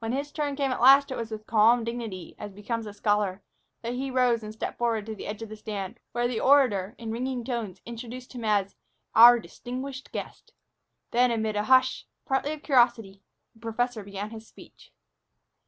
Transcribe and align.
When 0.00 0.10
his 0.10 0.32
turn 0.32 0.56
came 0.56 0.72
at 0.72 0.80
last, 0.80 1.12
it 1.12 1.16
was 1.16 1.30
with 1.30 1.46
calm 1.46 1.84
dignity, 1.84 2.34
as 2.36 2.52
becomes 2.52 2.84
a 2.84 2.92
scholar, 2.92 3.44
that 3.82 3.92
he 3.92 4.10
rose 4.10 4.42
and 4.42 4.52
stepped 4.52 4.76
forward 4.76 5.06
to 5.06 5.14
the 5.14 5.28
edge 5.28 5.40
of 5.40 5.48
the 5.48 5.54
stand, 5.56 6.00
where 6.10 6.26
the 6.26 6.40
orator, 6.40 6.96
in 6.98 7.12
ringing 7.12 7.44
tones, 7.44 7.80
introduced 7.86 8.32
him 8.32 8.44
as 8.44 8.74
"our 9.14 9.38
distinguished 9.38 10.10
guest." 10.10 10.52
Then, 11.12 11.30
amid 11.30 11.54
a 11.54 11.62
hush, 11.62 12.08
partly 12.26 12.52
of 12.54 12.64
curiosity, 12.64 13.22
the 13.54 13.60
professor 13.60 14.02
began 14.02 14.30
his 14.30 14.48
speech. 14.48 14.92